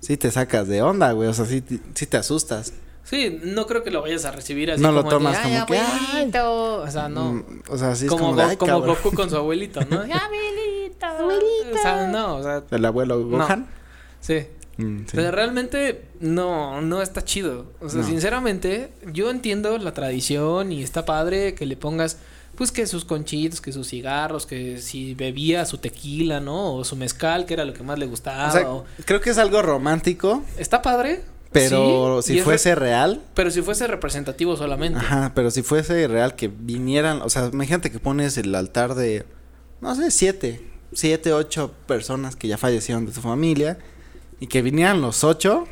[0.00, 1.28] Sí te sacas de onda, güey.
[1.28, 2.72] O sea, sí, te- sí te asustas.
[3.04, 5.52] Sí, no creo que lo vayas a recibir así No lo como de, tomas "Ay,
[5.54, 5.86] como que, "Ay".
[6.10, 6.74] abuelito".
[6.82, 7.32] O sea, no.
[7.34, 8.56] Mm, o sea, sí es como como, de.
[8.56, 10.00] Goku con su abuelito, ¿no?
[11.00, 11.06] abuelito.
[11.74, 13.66] O sea, no, o sea, El abuelo Gohan.
[14.20, 14.46] sí.
[14.76, 15.12] Mm, sí.
[15.12, 17.66] Pero realmente no, no está chido.
[17.80, 18.08] O sea, No.
[18.08, 22.18] sinceramente, yo entiendo la tradición y está padre que le pongas,
[22.56, 26.74] pues que sus conchitos, que sus cigarros, que si bebía su tequila, ¿no?
[26.76, 28.48] O su mezcal, que era lo que más le gustaba.
[28.48, 31.22] O sea, o- creo que es algo romántico, Está padre.
[31.52, 34.98] pero sí, si es fuese re- real, Pero si fuese representativo solamente.
[34.98, 39.24] Ajá, pero si fuese real que vinieran, o sea, imagínate que pones el altar de,
[39.80, 40.60] no sé, siete,
[40.92, 43.78] siete, ocho personas que ya fallecieron de tu familia
[44.40, 45.64] y que vinieran los ocho,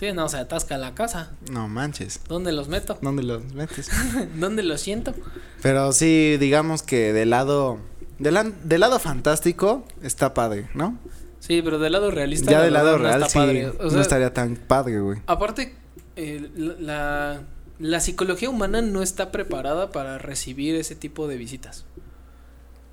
[0.00, 1.32] Sí, no, se atasca la casa.
[1.50, 2.98] no manches, ¿Dónde los meto?
[3.02, 3.88] ¿dónde los metes?
[4.36, 5.14] ¿Dónde los siento?
[5.62, 7.78] pero sí, digamos que del lado,
[8.18, 10.98] del, del lado fantástico está padre, ¿no?
[11.38, 12.50] Sí, pero del lado realista.
[12.50, 15.18] ya del lado no real está sí, no estaría tan padre, güey.
[15.26, 15.74] Aparte,
[16.16, 17.42] eh, la,
[17.78, 21.84] la psicología humana no está preparada para recibir ese tipo de visitas.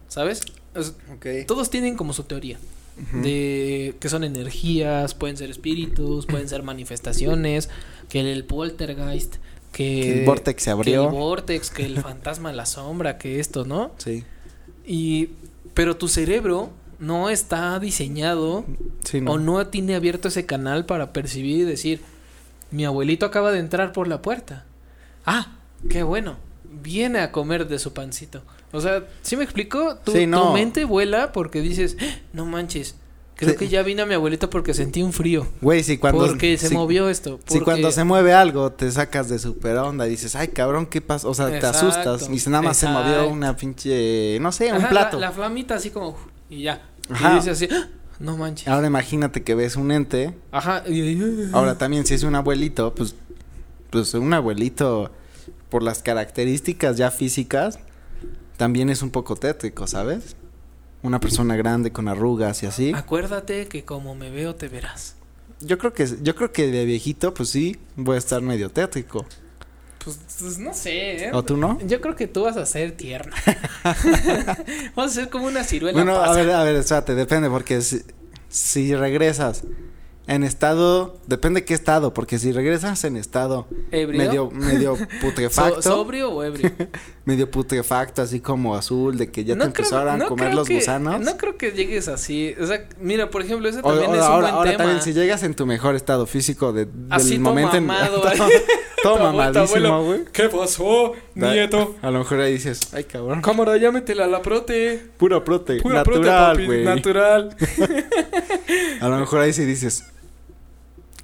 [0.10, 0.41] ¿Sabes?
[0.76, 1.26] O sea, Ok.
[1.48, 2.58] todos tienen como su teoría.
[3.21, 7.69] De que son energías, pueden ser espíritus, pueden ser manifestaciones,
[8.10, 9.36] que el poltergeist,
[9.71, 11.03] que, Que el vortex se que abrió.
[11.05, 13.91] el vortex, que el fantasma, la sombra, que esto, ¿no?
[13.97, 14.23] Sí,
[14.86, 15.29] Y
[15.73, 18.65] pero tu cerebro no está diseñado
[19.03, 19.33] sí, no.
[19.33, 22.01] o no tiene abierto ese canal para percibir y decir,
[22.71, 24.65] mi abuelito acaba de entrar por la puerta.
[25.25, 25.57] Ah,
[25.89, 26.38] qué bueno.
[26.71, 28.41] Viene a comer de su pancito.
[28.71, 29.97] O sea, ¿sí me explico?
[30.03, 32.95] Tu, Sí, tu mente vuela porque dices, "Ah, no manches.
[33.36, 33.58] Creo Sí.
[33.58, 35.45] que ya vino a mi abuelito porque sentí un frío.
[35.62, 36.25] Güey, si cuando...
[36.25, 37.39] porque se si- movió esto.
[37.45, 40.88] Si porque- cuando se mueve algo te sacas de super onda y dices, ay cabrón,
[40.88, 41.27] ¿qué pasa?
[41.27, 42.30] O sea, te asustas.
[42.32, 45.19] Y si nada más se movió una pinche, no sé, un plato.
[45.19, 46.17] La, la flamita así como...
[46.49, 46.82] Y ya.
[47.12, 47.34] Ajá.
[47.34, 47.88] Y dices así, "Ah,
[48.19, 48.67] no manches.
[48.67, 50.34] Ahora imagínate que ves un ente.
[50.51, 50.84] Ajá.
[51.53, 53.13] Ahora también si es un abuelito, pues,
[53.91, 55.12] pues un abuelito
[55.69, 57.80] por las características ya físicas,
[58.58, 60.36] también es un poco tétrico, ¿sabes?
[61.03, 62.91] Una persona grande con arrugas y así.
[62.95, 65.15] Acuérdate que como me veo te verás.
[65.60, 69.25] Yo creo que, yo creo que de viejito, pues sí, voy a estar medio tétrico.
[70.03, 71.32] Pues, pues, no sé, ¿eh?
[71.34, 71.80] ¿O tú no?
[71.86, 73.36] Yo creo que tú vas a ser tierna.
[74.95, 76.34] vas a ser como una ciruela Bueno, a pasa.
[76.36, 78.01] ver, a ver, espérate, depende, porque si,
[78.47, 79.63] si regresas
[80.28, 84.18] en estado, depende qué estado, porque si regresas en estado ¿Ebrio?
[84.18, 86.72] medio, medio So- putrefacto, ¿Sobrio o ebrio?
[87.26, 91.22] medio putrefacto, así como azul, de que ya te empezaron a comer los que- gusanos.
[91.22, 92.54] No creo que llegues así.
[92.62, 94.84] O sea, mira, por ejemplo, ese también o- es un ahora, buen ahora tema.
[94.84, 98.40] también, si llegas en tu mejor estado físico de, del Así momento mamado, en...
[99.22, 100.26] mamadísimo, abuelo, güey.
[100.34, 101.96] ¿Qué pasó, nieto?
[102.02, 105.06] A lo mejor ahí dices, ay cabrón, Cámara, ya métela a la prote.
[105.18, 106.84] puro prote, Pura prote, natural, papi, güey.
[106.84, 107.56] natural.
[109.02, 110.04] A lo mejor ahí sí dices,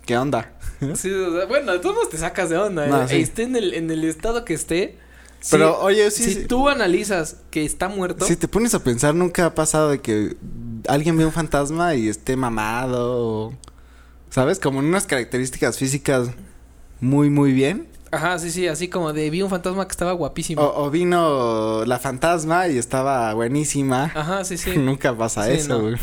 [0.06, 0.52] ¿qué onda?
[0.96, 2.86] Sí, o sea, bueno, de todos modos te sacas de onda.
[2.88, 3.08] No, eh.
[3.08, 3.16] sí.
[3.18, 4.98] Esté en el, en el estado que esté.
[5.50, 6.46] Pero, si- oye, sí, Si sí.
[6.46, 8.26] tú analizas que está muerto.
[8.26, 10.36] Si te pones a pensar, nunca ha pasado de que
[10.90, 13.54] alguien ve un fantasma y esté mamado o...
[14.30, 14.60] ¿Sabes?
[14.60, 16.32] Como en unas características físicas
[17.00, 17.88] muy, muy bien.
[18.12, 20.62] Ajá, sí, sí, así como de vi un fantasma que estaba guapísimo.
[20.64, 24.12] O, o vino la fantasma y estaba buenísima.
[24.16, 24.78] Ajá, sí, sí.
[24.78, 25.82] Nunca pasa Sí, eso, no.
[25.82, 25.96] güey.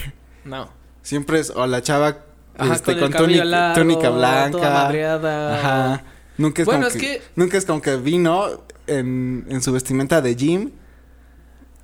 [0.45, 0.69] No.
[1.03, 2.25] Siempre es o la chava
[2.65, 4.19] Ajá, este, con, con, túnica, largo, túnica Toda
[4.49, 4.71] blanca.
[4.71, 5.55] madreada.
[5.59, 6.05] Ajá.
[6.39, 8.47] Nunca es Bueno, como es que, que- nunca es como que vino
[8.87, 10.71] en, en su vestimenta de gym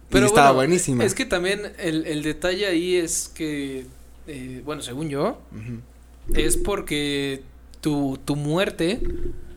[0.09, 1.05] Pero y estaba bueno, buenísima.
[1.05, 3.87] Es que también el, el detalle ahí es que,
[4.27, 5.39] eh, bueno, según yo,
[6.35, 7.43] es porque
[7.81, 9.01] tu, tu muerte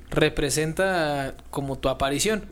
[0.09, 2.43] representa como tu aparición.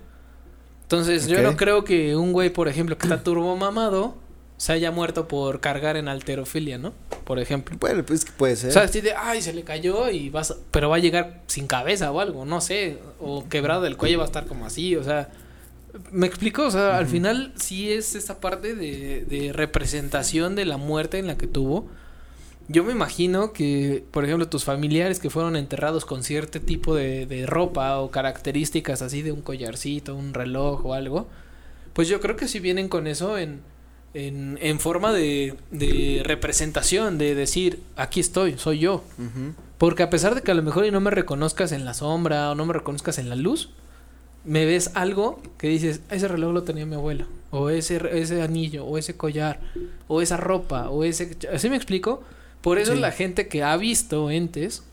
[0.83, 4.15] Entonces, yo no creo que un güey, por ejemplo, que está turbo mamado,
[4.57, 6.93] se haya muerto por cargar en alterofilia, ¿no?
[7.25, 7.77] Por ejemplo.
[7.79, 8.71] Bueno, pues que puede ser.
[8.71, 11.41] O sea, así de, ay, se le cayó y vas, a- pero va a llegar
[11.47, 14.95] sin cabeza o algo, no sé, o quebrado del cuello va a estar como así,
[14.95, 15.29] o sea,
[16.11, 20.77] me explico, o sea, al final sí es esa parte de, de representación de la
[20.77, 21.87] muerte en la que tuvo.
[22.67, 27.25] Yo me imagino que, por ejemplo, tus familiares que fueron enterrados con cierto tipo de,
[27.25, 31.27] de ropa o características así de un collarcito, un reloj o algo,
[31.93, 33.61] pues yo creo que sí vienen con eso en,
[34.25, 39.03] en, en forma de, de representación, de decir, aquí estoy, soy yo.
[39.77, 42.51] Porque a pesar de que a lo mejor y no me reconozcas en la sombra
[42.51, 43.69] o no me reconozcas en la luz,
[44.43, 48.85] me ves algo que dices, ese reloj lo tenía mi abuela, o ese, ese anillo,
[48.85, 49.59] o ese collar,
[50.07, 51.37] o esa ropa, o ese...
[51.53, 52.23] ¿Así me explico?
[52.61, 52.99] Por eso Sí.
[52.99, 54.83] la gente que ha visto entes,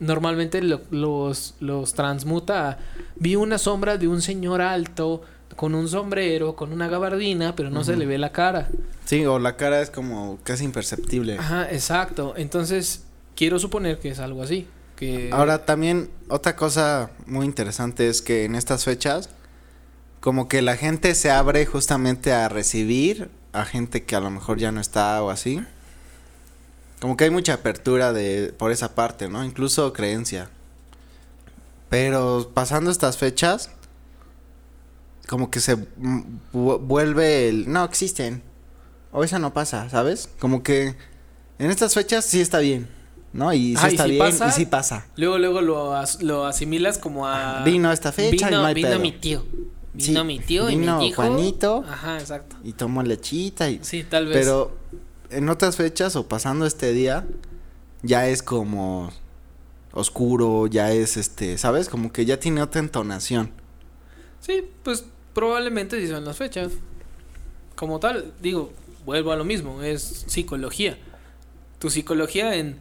[0.00, 2.78] normalmente lo- los, los transmuta a,
[3.16, 5.22] vi una sombra de un señor alto,
[5.56, 8.68] con un sombrero, con una gabardina, pero no se le ve la cara.
[9.04, 11.38] Sí, o la cara es como casi imperceptible.
[11.38, 12.34] Ajá, exacto.
[12.36, 13.04] Entonces,
[13.36, 14.66] quiero suponer que es algo así.
[14.96, 15.30] Que...
[15.32, 19.28] Ahora también otra cosa muy interesante es que en estas fechas
[20.20, 24.58] como que la gente se abre justamente a recibir a gente que a lo mejor
[24.58, 25.62] ya no está o así.
[27.00, 29.44] Como que hay mucha apertura de por esa parte, ¿no?
[29.44, 30.48] Incluso creencia.
[31.90, 33.70] Pero pasando estas fechas
[35.28, 38.42] como que se vu- vuelve el no existen
[39.12, 40.28] o eso no pasa, ¿sabes?
[40.38, 40.94] Como que
[41.58, 42.88] en estas fechas sí está bien,
[43.32, 43.52] ¿no?
[43.52, 44.48] Y sí Ah, ¿y está si bien pasa?
[44.48, 45.06] y sí pasa.
[45.16, 47.62] Luego, luego lo, as- lo asimilas como a...
[47.64, 48.98] Vino esta fecha y no hay vino pedo.
[49.00, 49.44] mi tío.
[49.96, 51.22] Sí, Vino mi tío y vino me dijo...
[51.22, 51.84] Juanito.
[51.88, 52.56] Ajá, exacto.
[52.64, 54.36] y tomó lechita y Sí, tal vez.
[54.36, 54.76] pero
[55.30, 57.24] en otras fechas o pasando este día
[58.02, 59.10] ya es como
[59.92, 61.88] oscuro, ya es este, ¿sabes?
[61.88, 63.50] Como que ya tiene otra entonación.
[64.40, 66.72] Sí, pues probablemente sí son las fechas.
[67.76, 68.72] Como tal, digo,
[69.04, 70.96] vuelvo a lo mismo, es psicología.
[71.78, 72.78] Tu psicología en...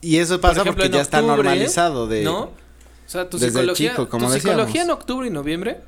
[0.00, 2.40] Y eso Por pasa ejemplo, porque ya está normalizado de ¿No?
[2.42, 2.52] O
[3.06, 5.80] sea, tu desde psicología, chico, como tu psicología en octubre y noviembre,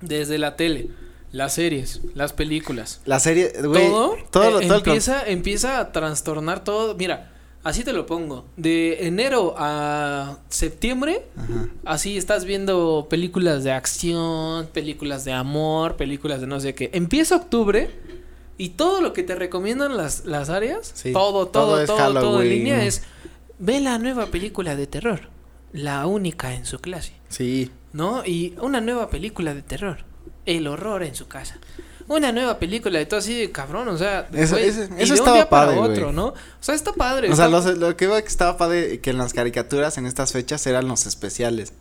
[0.00, 0.88] desde la tele,
[1.32, 5.92] las series, las películas, la serie, güey, todo, todo, eh, lo- todo empieza, empieza a
[5.92, 6.94] trastornar todo.
[6.94, 7.32] Mira,
[7.64, 8.44] así te lo pongo.
[8.56, 11.68] De enero a septiembre, Ajá.
[11.84, 16.90] así estás viendo películas de acción, películas de amor, películas de no sé qué.
[16.92, 17.90] Empieza octubre
[18.56, 22.42] y todo lo que te recomiendan las, las áreas, Sí, todo, todo todo, todo, todo
[22.42, 23.02] en línea es
[23.58, 25.20] ve la nueva película de terror,
[25.72, 27.12] la única en su clase.
[27.28, 27.70] Sí.
[27.92, 28.24] ¿no?
[28.24, 29.98] Y una nueva película de terror,
[30.46, 31.58] El horror en su casa.
[32.08, 34.90] Una nueva película de todo así de cabrón, o sea, Eso- güey, eso- y eso
[34.96, 36.12] de un estaba día para padre, otro.
[36.12, 36.26] ¿no?
[36.28, 37.30] O sea, está padre.
[37.30, 40.32] O sea, está- lo que iba que estaba padre que en las caricaturas en estas
[40.32, 41.72] fechas eran los especiales.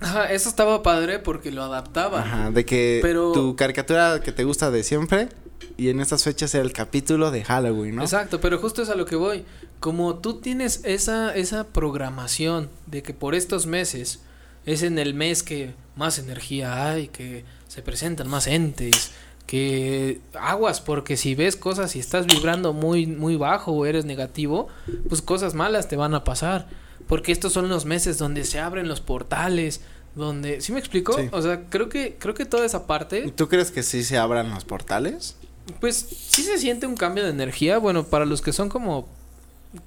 [0.00, 2.20] Ajá, eso estaba padre porque lo adaptaba.
[2.20, 5.28] Ajá, de que Pero- tu caricatura que te gusta de siempre
[5.76, 8.02] y en estas fechas era el capítulo de Halloween, ¿no?
[8.02, 9.44] Exacto, pero justo es a lo que voy.
[9.80, 14.20] Como tú tienes esa, esa programación de que por estos meses
[14.66, 19.12] es en el mes que más energía hay, que se presentan más entes,
[19.48, 24.68] que aguas, porque si ves cosas y estás vibrando muy, muy bajo o eres negativo,
[25.08, 26.68] pues cosas malas te van a pasar.
[27.06, 29.80] Porque estos son los meses donde se abren los portales,
[30.14, 31.14] donde, ¿sí me explico?
[31.14, 31.30] Sí.
[31.32, 34.18] O sea, creo que, creo que toda esa parte ¿Y ¿Tú crees que sí se
[34.18, 35.34] abran los portales?
[35.80, 37.78] pues sí se siente un cambio de energía.
[37.78, 39.08] Bueno, para los que son como,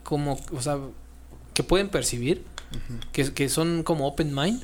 [0.01, 0.79] como, o sea,
[1.53, 2.43] que pueden percibir,
[3.11, 4.63] que, que son como open mind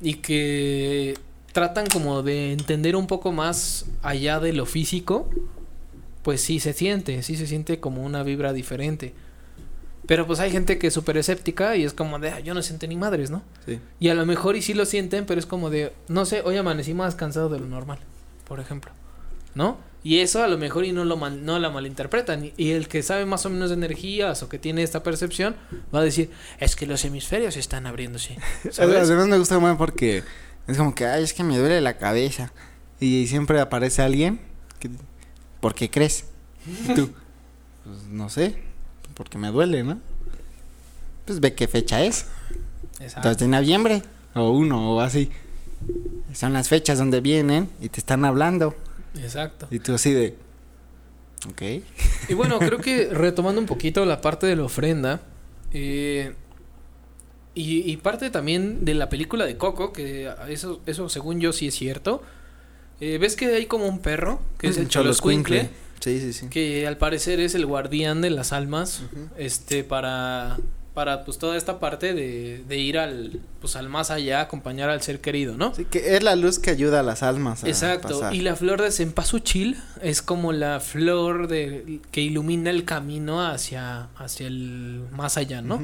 [0.00, 1.18] y que
[1.58, 5.28] tratan como de entender un poco más allá de lo físico,
[6.22, 9.12] pues sí se siente, sí se siente como una vibra diferente.
[10.06, 12.62] Pero pues hay gente que es súper escéptica y es como de, "Ah, yo no
[12.62, 13.42] siento ni madres, ¿no?
[13.66, 13.80] Sí.
[13.98, 16.56] Y a lo mejor y sí lo sienten, pero es como de, no sé, hoy
[16.56, 17.98] amanecí más cansado de lo normal,
[18.46, 18.92] por ejemplo.
[19.54, 19.78] ¿No?
[20.04, 22.44] Y eso a lo mejor y no lo mal- no la malinterpretan.
[22.44, 25.56] Y- Y el que sabe más o menos de energías o que tiene esta percepción
[25.92, 28.36] va a decir, es que los hemisferios están abriéndose.
[28.70, 28.96] ¿Sabes?
[29.08, 30.22] Además me gusta más porque
[30.68, 32.52] es como que, ay, es que me duele la cabeza.
[33.00, 34.40] Y siempre aparece alguien
[34.78, 34.90] que,
[35.60, 36.26] ¿por qué crees?
[36.66, 37.10] Y tú,
[37.84, 38.56] pues no sé,
[39.14, 39.98] porque me duele, ¿no?
[41.24, 42.26] Pues ve qué fecha es.
[43.00, 43.28] Exacto.
[43.28, 44.02] 2 de noviembre,
[44.34, 45.30] o uno, o así.
[46.34, 48.76] Son las fechas donde vienen y te están hablando.
[49.16, 49.68] Exacto.
[49.70, 50.36] Y tú así de,
[51.48, 51.62] ok.
[52.28, 55.22] Y bueno, creo que retomando un poquito la parte de la ofrenda,
[55.72, 56.34] eh,
[57.60, 61.68] y, y parte también de la película de Coco, que eso, eso según yo sí
[61.68, 62.22] es cierto.
[63.00, 66.48] Eh, ¿Ves que hay como un perro, que es el Choloscuincle, Sí, sí, sí.
[66.48, 69.02] que al parecer es el guardián de las almas,
[69.36, 70.58] este, para,
[70.94, 75.00] para pues toda esta parte de, de ir al, pues al más allá, acompañar al
[75.02, 75.74] ser querido, ¿no?
[75.74, 77.62] Sí, que es la luz que ayuda a las almas.
[77.64, 78.34] A Exacto, pasar.
[78.34, 84.08] y la flor de cempasúchil es como la flor de que ilumina el camino hacia
[84.16, 85.82] hacia el más allá, ¿no?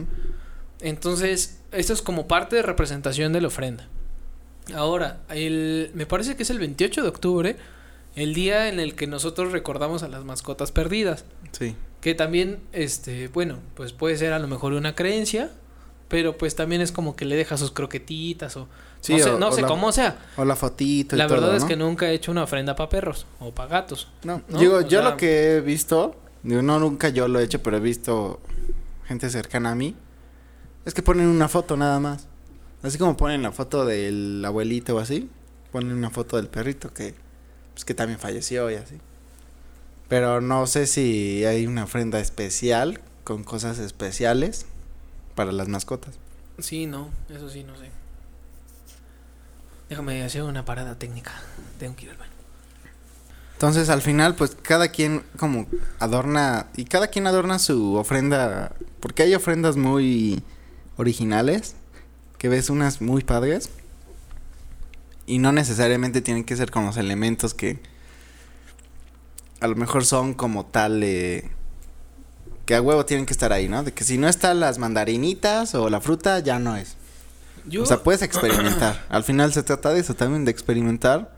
[0.84, 3.88] Entonces, esto es como parte de representación de la ofrenda.
[4.74, 7.56] Ahora, el me parece que es el 28 de octubre,
[8.16, 11.74] el día en el que nosotros recordamos a las mascotas perdidas, Sí.
[12.00, 15.50] que también este, bueno, pues puede ser a lo mejor una creencia,
[16.08, 18.68] pero pues también es como que le deja sus croquetitas o
[19.00, 20.18] Sí, no sé, o- no o sé la- cómo sea.
[20.36, 22.88] O la fotito y La todo, verdad es que nunca he hecho una ofrenda para
[22.90, 24.08] perros o para gatos.
[24.22, 24.58] No, ¿no?
[24.58, 27.78] digo, O yo sea- lo que he visto, no nunca yo lo he hecho, pero
[27.78, 28.40] he visto
[29.06, 29.94] gente cercana a mí,
[30.84, 32.26] es que ponen una foto nada más.
[32.82, 35.30] Así como ponen la foto del abuelito o así,
[35.72, 37.14] ponen una foto del perrito que,
[37.72, 38.98] pues que también falleció y así.
[40.08, 44.66] Pero no sé si hay una ofrenda especial con cosas especiales
[45.34, 46.18] para las mascotas.
[46.58, 47.90] Sí, no, eso sí, no sé.
[49.88, 51.32] Déjame hacer una parada técnica.
[51.78, 52.32] Tengo que ir al baño.
[53.54, 55.66] Entonces al final pues cada quien como
[55.98, 60.42] adorna y cada quien adorna su ofrenda porque hay ofrendas muy
[60.96, 61.76] originales
[62.38, 63.70] que ves unas muy padres
[65.26, 67.78] y no necesariamente tienen que ser con los elementos que
[69.60, 71.50] a lo mejor son como tal eh,
[72.66, 73.82] que a huevo tienen que estar ahí, ¿no?
[73.82, 76.96] De que si no están las mandarinitas o la fruta ya no es.
[77.66, 79.06] Yo, O sea, puedes experimentar.
[79.08, 81.34] Al final se trata de eso también, de experimentar.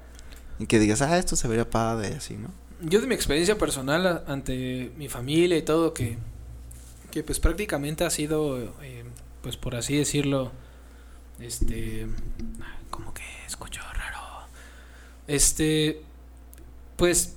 [0.59, 2.49] Y que digas, ah, esto se vería padre, así, ¿no?
[2.81, 6.19] yo de mi experiencia personal ante mi familia y todo, que,
[7.11, 9.05] que pues prácticamente ha sido, eh,
[9.47, 10.51] pues por así decirlo,
[11.39, 12.09] este,
[12.91, 14.19] como que escucho raro.
[15.29, 16.03] Este,
[16.97, 17.37] pues,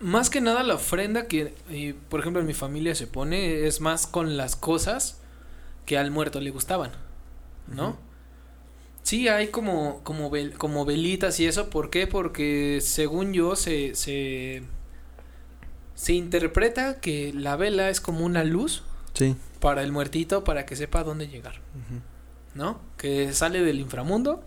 [0.00, 3.82] más que nada la ofrenda que, eh, por ejemplo, en mi familia se pone es
[3.82, 5.18] más con las cosas
[5.84, 6.92] que al muerto le gustaban,
[7.66, 7.98] ¿no?
[9.02, 11.68] Sí, hay como, como, vel- como velitas y eso.
[11.68, 12.06] ¿Por qué?
[12.06, 14.62] Porque según yo se, se,
[15.94, 19.36] se interpreta que la vela es como una luz Sí.
[19.64, 21.54] Para el muertito para que sepa dónde llegar,
[22.54, 22.78] ¿no?
[22.98, 24.44] Que sale del inframundo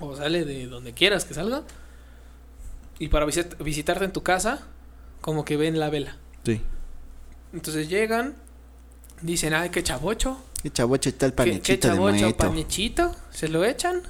[0.00, 1.62] o sale de donde quieras que salga
[2.98, 4.66] y para visit- visitarte en tu casa
[5.22, 6.16] como que ven la vela.
[6.44, 6.60] Sí.
[7.54, 8.34] Entonces llegan,
[9.22, 13.16] dicen, ay, qué chavocho, Qué chavocho está el ¿Qué, panechito qué de chavocho, panechito?
[13.30, 14.02] Se lo echan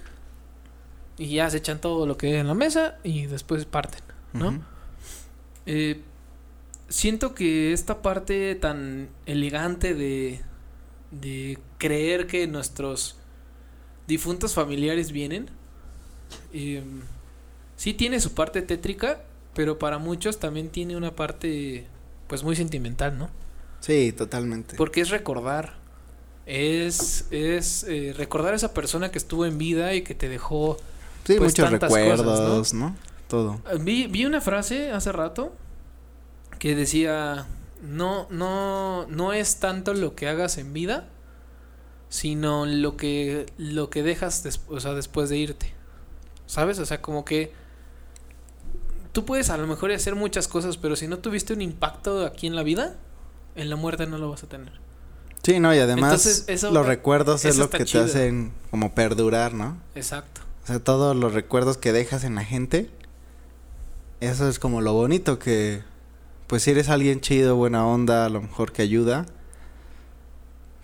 [1.16, 4.00] y ya se echan todo lo que hay en la mesa y después parten,
[4.32, 4.60] ¿no?
[5.66, 6.02] Eh,
[6.88, 10.40] siento que esta parte tan elegante de,
[11.10, 13.16] de creer que nuestros
[14.06, 15.48] difuntos familiares vienen,
[16.52, 16.82] eh,
[17.76, 19.22] sí tiene su parte tétrica,
[19.54, 21.86] pero para muchos también tiene una parte
[22.26, 23.30] pues muy sentimental, ¿no?
[23.80, 24.76] Sí, totalmente.
[24.76, 25.74] Porque es recordar.
[26.46, 30.78] Es, es eh, recordar a esa persona que estuvo en vida y que te dejó.
[31.24, 32.96] sí, pues, muchos tantas recuerdos, cosas, ¿no?
[33.28, 33.60] Todo.
[33.80, 35.52] Vi, vi una frase hace rato
[36.58, 37.46] que decía:
[37.82, 41.08] no, no, no es tanto lo que hagas en vida,
[42.08, 45.74] sino lo que, lo que dejas des- o sea, después de irte.
[46.46, 46.78] ¿Sabes?
[46.78, 47.52] O sea, como que
[49.12, 52.46] tú puedes a lo mejor hacer muchas cosas, pero si no tuviste un impacto aquí
[52.46, 52.96] en la vida,
[53.54, 54.72] en la muerte no lo vas a tener.
[55.42, 58.04] Sí, no, y además Entonces, eso- los recuerdos es lo que chido.
[58.04, 59.78] te hacen como perdurar, ¿no?
[59.94, 60.40] Exacto.
[60.64, 62.90] O sea, todos los recuerdos que dejas en la gente,
[64.20, 65.82] eso es como lo bonito que,
[66.48, 69.26] pues si eres alguien chido, buena onda, a lo mejor que ayuda,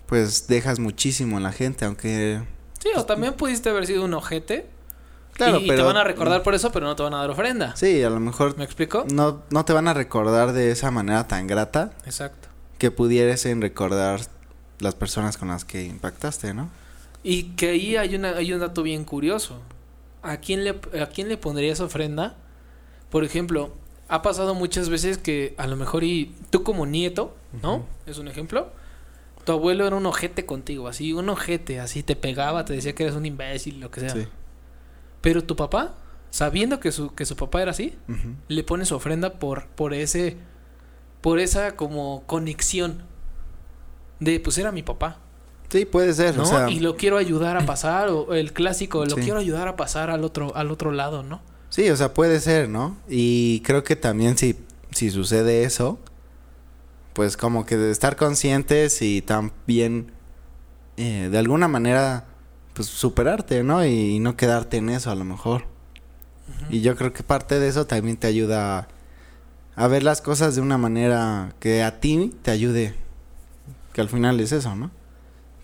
[0.05, 2.41] pues dejas muchísimo en la gente, aunque...
[2.79, 4.67] Sí, o también pudiste haber sido un ojete.
[5.33, 5.81] Claro, y, y pero...
[5.81, 7.75] te van a recordar por eso, pero no te van a dar ofrenda.
[7.75, 9.05] Sí, a lo mejor ¿Me explico?
[9.11, 12.47] no, no te van a recordar de esa manera tan grata Exacto.
[12.77, 14.21] que pudiesen recordar
[14.79, 16.69] las personas con las que impactaste, ¿no?
[17.23, 19.59] Y que ahí hay, una, hay un dato bien curioso.
[20.21, 22.35] ¿A quién, le, ¿A quién le pondrías ofrenda?
[23.09, 23.73] Por ejemplo,
[24.07, 27.85] ha pasado muchas veces que a lo mejor y tú como nieto, ¿no?
[28.05, 28.69] Es un ejemplo.
[29.45, 33.03] Tu abuelo era un ojete contigo, así, un ojete, así te pegaba, te decía que
[33.03, 34.09] eres un imbécil, lo que sea.
[34.09, 34.27] Sí.
[35.21, 35.95] Pero tu papá,
[36.31, 37.95] sabiendo que su, que su papá era así,
[38.47, 40.37] le pone su ofrenda por, por ese,
[41.21, 43.03] por esa como conexión
[44.19, 45.19] de, pues era mi papá,
[45.69, 46.43] Sí, puede ser, ¿no?
[46.43, 49.21] o sea, y lo quiero ayudar a pasar, o el clásico, lo Sí.
[49.23, 51.41] quiero ayudar a pasar al otro, al otro lado, ¿no?
[51.75, 52.95] Sí, o sea, puede ser, ¿no?
[53.09, 54.55] Y creo que también si,
[54.91, 55.99] si sucede eso,
[57.11, 60.13] pues como que de estar conscientes y también
[60.95, 62.27] eh, de alguna manera,
[62.73, 63.85] pues superarte, ¿no?
[63.85, 65.65] Y, no quedarte en eso a lo mejor.
[66.69, 68.87] Y yo creo que parte de eso también te ayuda a,
[69.75, 72.95] a ver las cosas de una manera que a ti te ayude.
[73.91, 74.91] Que al final es eso, ¿no?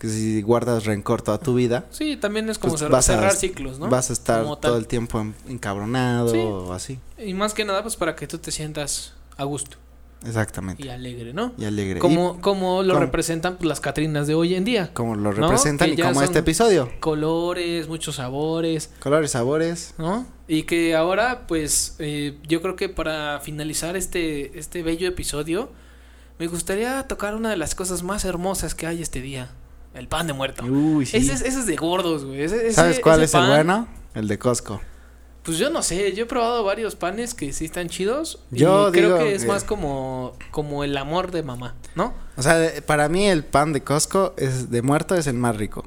[0.01, 3.13] Que si guardas rencor toda tu vida, Sí, también es como Pues cer- vas a-
[3.13, 3.87] cerrar ciclos, ¿no?
[3.87, 6.39] vas a estar todo el tiempo en- encabronado Sí.
[6.39, 6.99] o así.
[7.23, 9.77] Y más que nada, pues para que tú te sientas a gusto
[10.25, 10.83] Exactamente.
[10.83, 11.53] y alegre, ¿no?
[11.55, 11.99] Y alegre.
[11.99, 14.91] Como, como lo representan pues, las Catrinas de hoy en día.
[14.93, 15.47] como lo ¿no?
[15.47, 16.91] representan Que y como este episodio.
[16.99, 19.93] Colores, muchos sabores, Colores, sabores.
[19.99, 20.25] ¿no?
[20.47, 25.69] Y que ahora, pues, eh, yo creo que para finalizar este, este bello episodio,
[26.39, 29.49] me gustaría tocar una de las cosas más hermosas que hay este día.
[29.93, 30.63] El pan de muerto.
[30.65, 31.17] Uy, sí.
[31.17, 32.41] Ese, es, ese es de gordos, güey.
[32.43, 33.87] Ese- ese- ¿Sabes cuál ese es el bueno?
[34.13, 34.81] El de Costco.
[35.43, 38.39] Pues yo no sé, yo he probado varios panes que sí están chidos.
[38.51, 42.13] Yo y creo que es que- más como, como el amor de mamá, ¿no?
[42.37, 45.83] O sea, para mí el pan de Costco es de muerto es el más rico.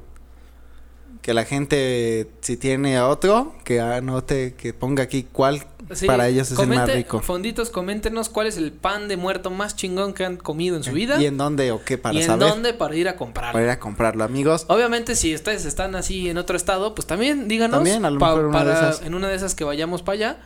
[1.25, 6.51] Que la gente, si tiene otro, que anote, que ponga aquí cuál Sí, para ellos
[6.51, 7.19] es el más comente- rico.
[7.23, 10.91] Fonditos, coméntenos cuál es el pan de muerto más chingón que han comido en su
[10.91, 11.19] vida.
[11.19, 12.47] ¿Y en dónde o qué para y en saber?
[12.47, 13.53] dónde para ir a comprarlo.
[13.53, 14.65] Para ir a comprarlo, amigos.
[14.69, 17.77] Obviamente, si ustedes están así en otro estado, pues también díganos.
[17.77, 19.01] También, a lo pa- mejor de para esas.
[19.01, 20.37] en una de esas que vayamos para allá,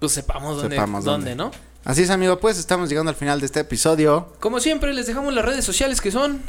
[0.00, 1.56] pues sepamos dónde, Sepamos dónde, dónde.
[1.56, 1.64] ¿no?
[1.90, 4.34] Así es, amigo, pues estamos llegando al final de este episodio.
[4.40, 6.42] Como siempre, les dejamos las redes sociales que son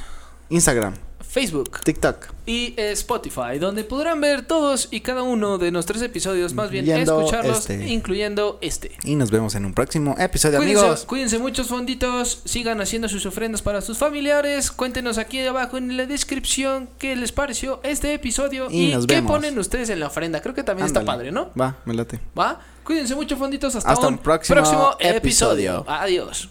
[0.50, 0.94] Instagram,
[1.38, 2.28] Facebook TikTok.
[2.46, 6.90] y eh, Spotify, donde podrán ver todos y cada uno de nuestros episodios, más bien
[6.90, 7.88] escucharlos, este.
[7.88, 8.92] incluyendo este.
[9.04, 11.06] Y nos vemos en un próximo episodio, Cuídense, amigos.
[11.06, 16.06] cuídense muchos fonditos, sigan haciendo sus ofrendas para sus familiares, cuéntenos aquí abajo en la
[16.08, 19.32] descripción qué les pareció este episodio Y y, nos qué vemos.
[19.32, 20.42] ponen ustedes en la ofrenda.
[20.42, 21.52] Creo que también está padre, ¿no?
[21.60, 22.20] Va, me late.
[22.38, 22.60] ¿Va?
[22.84, 25.86] Cuídense mucho fonditos, hasta, Hasta un, un próximo episodio.
[25.88, 26.50] Adiós.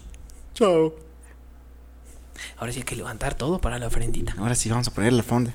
[0.53, 1.06] Chao.
[2.57, 4.35] Ahora sí hay que levantar todo para la ofrendita.
[4.37, 5.53] Ahora sí vamos a poner la fonda.